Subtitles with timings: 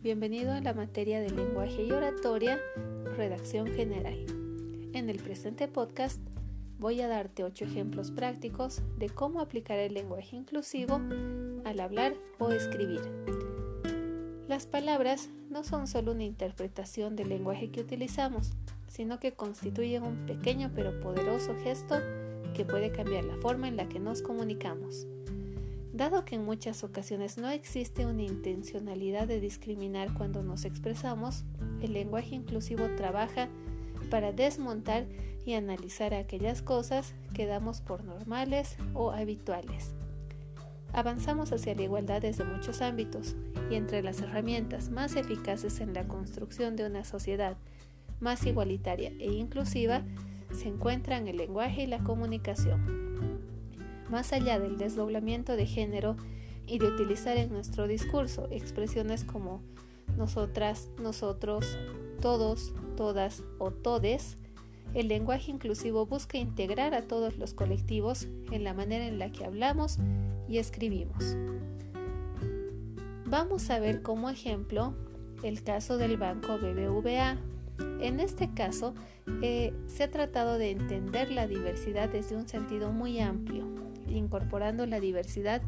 [0.00, 2.60] bienvenido a la materia de lenguaje y oratoria,
[3.16, 4.16] redacción general.
[4.92, 6.20] En el presente podcast
[6.78, 11.00] voy a darte ocho ejemplos prácticos de cómo aplicar el lenguaje inclusivo
[11.64, 13.00] al hablar o escribir.
[14.46, 18.52] Las palabras no son solo una interpretación del lenguaje que utilizamos,
[18.86, 21.96] sino que constituyen un pequeño pero poderoso gesto
[22.54, 25.08] que puede cambiar la forma en la que nos comunicamos.
[25.98, 31.42] Dado que en muchas ocasiones no existe una intencionalidad de discriminar cuando nos expresamos,
[31.82, 33.48] el lenguaje inclusivo trabaja
[34.08, 35.06] para desmontar
[35.44, 39.92] y analizar aquellas cosas que damos por normales o habituales.
[40.92, 43.34] Avanzamos hacia la igualdad desde muchos ámbitos
[43.68, 47.56] y entre las herramientas más eficaces en la construcción de una sociedad
[48.20, 50.04] más igualitaria e inclusiva
[50.52, 53.07] se encuentran el lenguaje y la comunicación
[54.10, 56.16] más allá del desdoblamiento de género
[56.66, 59.62] y de utilizar en nuestro discurso expresiones como
[60.16, 61.78] nosotras, nosotros,
[62.20, 64.36] todos, todas o todes,
[64.94, 69.44] el lenguaje inclusivo busca integrar a todos los colectivos en la manera en la que
[69.44, 69.98] hablamos
[70.48, 71.36] y escribimos.
[73.26, 74.94] Vamos a ver como ejemplo
[75.42, 77.36] el caso del banco BBVA.
[78.00, 78.94] En este caso,
[79.42, 83.66] eh, se ha tratado de entender la diversidad desde un sentido muy amplio,
[84.10, 85.62] incorporando la diversidad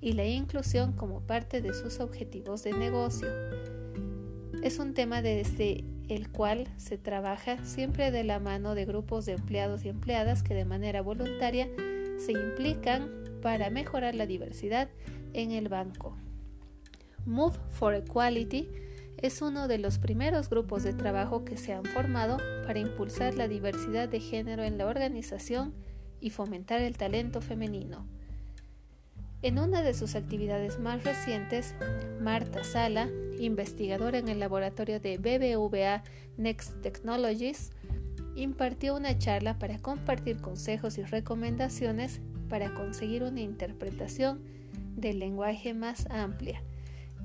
[0.00, 3.28] y la inclusión como parte de sus objetivos de negocio.
[4.62, 9.32] Es un tema desde el cual se trabaja siempre de la mano de grupos de
[9.32, 11.68] empleados y empleadas que de manera voluntaria
[12.18, 13.10] se implican
[13.42, 14.88] para mejorar la diversidad
[15.32, 16.16] en el banco.
[17.24, 18.68] Move for Equality
[19.18, 23.48] es uno de los primeros grupos de trabajo que se han formado para impulsar la
[23.48, 25.74] diversidad de género en la organización
[26.20, 28.06] y fomentar el talento femenino.
[29.42, 31.74] En una de sus actividades más recientes,
[32.20, 36.02] Marta Sala, investigadora en el laboratorio de BBVA
[36.36, 37.70] Next Technologies,
[38.34, 44.40] impartió una charla para compartir consejos y recomendaciones para conseguir una interpretación
[44.96, 46.62] del lenguaje más amplia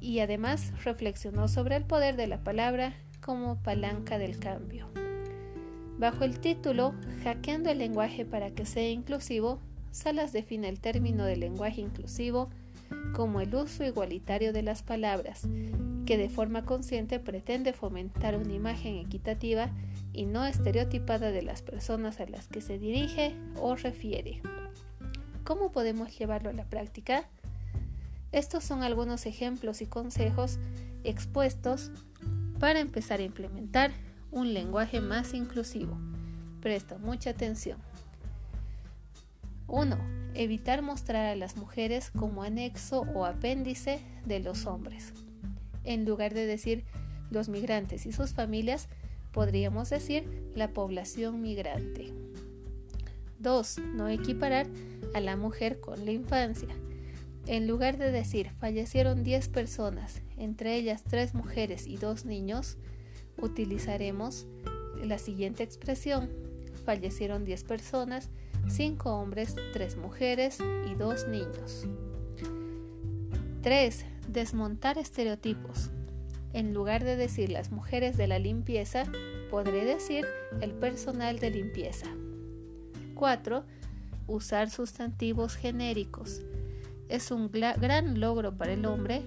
[0.00, 5.03] y además reflexionó sobre el poder de la palabra como palanca del cambio.
[5.98, 9.60] Bajo el título Hackeando el lenguaje para que sea inclusivo,
[9.90, 12.50] Salas define el término de lenguaje inclusivo
[13.14, 15.46] como el uso igualitario de las palabras,
[16.04, 19.70] que de forma consciente pretende fomentar una imagen equitativa
[20.12, 24.42] y no estereotipada de las personas a las que se dirige o refiere.
[25.44, 27.28] ¿Cómo podemos llevarlo a la práctica?
[28.32, 30.58] Estos son algunos ejemplos y consejos
[31.04, 31.92] expuestos
[32.58, 33.92] para empezar a implementar
[34.34, 35.96] un lenguaje más inclusivo.
[36.60, 37.78] Presta mucha atención.
[39.68, 39.96] 1.
[40.34, 45.12] Evitar mostrar a las mujeres como anexo o apéndice de los hombres.
[45.84, 46.84] En lugar de decir
[47.30, 48.88] los migrantes y sus familias,
[49.32, 52.12] podríamos decir la población migrante.
[53.38, 53.78] 2.
[53.94, 54.66] No equiparar
[55.14, 56.74] a la mujer con la infancia.
[57.46, 62.78] En lugar de decir fallecieron 10 personas, entre ellas 3 mujeres y 2 niños,
[63.38, 64.46] utilizaremos
[65.02, 66.30] la siguiente expresión.
[66.84, 68.30] Fallecieron 10 personas,
[68.68, 70.58] 5 hombres, 3 mujeres
[70.90, 71.86] y 2 niños.
[73.62, 74.04] 3.
[74.28, 75.90] Desmontar estereotipos.
[76.52, 79.04] En lugar de decir las mujeres de la limpieza,
[79.50, 80.26] podré decir
[80.60, 82.06] el personal de limpieza.
[83.14, 83.64] 4.
[84.26, 86.42] Usar sustantivos genéricos.
[87.08, 89.22] Es un gran logro para el hombre.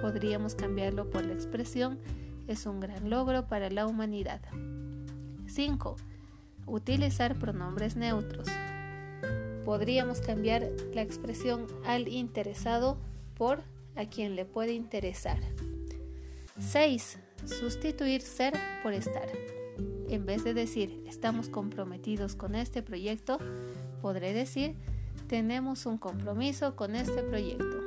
[0.00, 1.98] Podríamos cambiarlo por la expresión
[2.48, 4.40] es un gran logro para la humanidad.
[5.46, 5.96] 5.
[6.66, 8.48] Utilizar pronombres neutros.
[9.64, 12.98] Podríamos cambiar la expresión al interesado
[13.36, 13.62] por
[13.96, 15.38] a quien le puede interesar.
[16.58, 17.18] 6.
[17.44, 19.28] Sustituir ser por estar.
[20.08, 23.38] En vez de decir estamos comprometidos con este proyecto,
[24.00, 24.74] podré decir
[25.28, 27.78] tenemos un compromiso con este proyecto.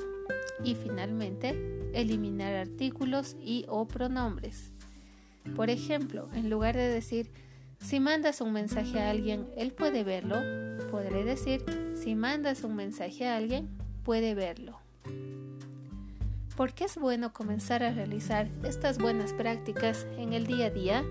[0.64, 4.72] Y finalmente, eliminar artículos y o pronombres.
[5.56, 7.32] Por ejemplo, en lugar de decir
[7.80, 10.36] si mandas un mensaje a alguien, él puede verlo,
[10.92, 11.64] podré decir
[11.96, 13.70] si mandas un mensaje a alguien,
[14.04, 14.78] puede verlo.
[16.56, 21.04] ¿Por qué es bueno comenzar a realizar estas buenas prácticas en el día a día?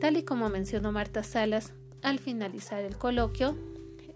[0.00, 1.72] Tal y como mencionó Marta Salas
[2.02, 3.56] al finalizar el coloquio,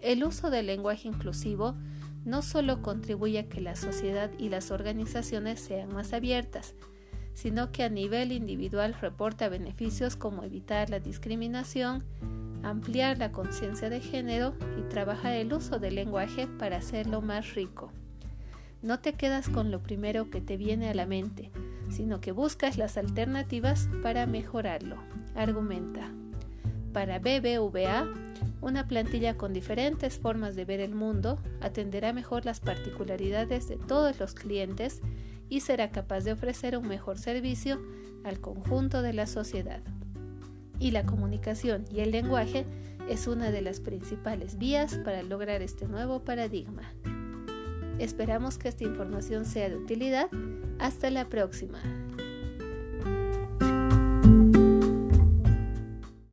[0.01, 1.75] el uso del lenguaje inclusivo
[2.25, 6.75] no solo contribuye a que la sociedad y las organizaciones sean más abiertas,
[7.33, 12.03] sino que a nivel individual reporta beneficios como evitar la discriminación,
[12.63, 17.91] ampliar la conciencia de género y trabajar el uso del lenguaje para hacerlo más rico.
[18.81, 21.51] no te quedas con lo primero que te viene a la mente,
[21.89, 24.97] sino que buscas las alternativas para mejorarlo,
[25.35, 26.11] argumenta.
[26.93, 28.07] Para BBVA,
[28.61, 34.19] una plantilla con diferentes formas de ver el mundo atenderá mejor las particularidades de todos
[34.19, 35.01] los clientes
[35.49, 37.81] y será capaz de ofrecer un mejor servicio
[38.23, 39.81] al conjunto de la sociedad.
[40.79, 42.65] Y la comunicación y el lenguaje
[43.09, 46.83] es una de las principales vías para lograr este nuevo paradigma.
[47.99, 50.29] Esperamos que esta información sea de utilidad.
[50.79, 51.79] Hasta la próxima.